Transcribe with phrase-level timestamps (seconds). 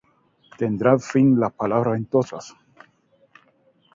[0.57, 2.55] ¿Tendrán fin las palabras ventosas?